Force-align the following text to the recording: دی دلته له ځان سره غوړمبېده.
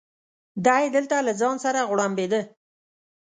دی 0.65 0.83
دلته 0.95 1.15
له 1.27 1.33
ځان 1.39 1.55
سره 1.65 1.87
غوړمبېده. 1.89 2.41